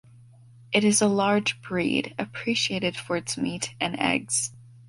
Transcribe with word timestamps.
It 0.73 0.83
is 0.83 0.99
a 0.99 1.07
large 1.07 1.61
breed, 1.61 2.15
appreciated 2.17 2.97
for 2.97 3.15
its 3.17 3.37
meat 3.37 3.75
and 3.79 3.95
eggs. 3.99 4.51